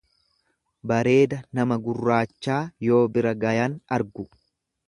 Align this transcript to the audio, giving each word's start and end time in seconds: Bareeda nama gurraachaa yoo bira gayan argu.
Bareeda 0.91 1.39
nama 1.59 1.77
gurraachaa 1.89 2.59
yoo 2.89 3.05
bira 3.19 3.39
gayan 3.45 3.81
argu. 3.99 4.31